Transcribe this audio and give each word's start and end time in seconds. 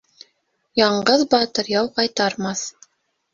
Яңғыҙ 0.79 1.25
батыр 1.33 1.69
яу 1.75 1.93
ҡайтармаҫ. 2.01 2.65